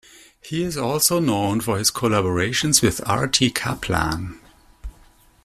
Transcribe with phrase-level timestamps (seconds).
[0.41, 4.39] He is also known for his collaborations with Artie Kaplan.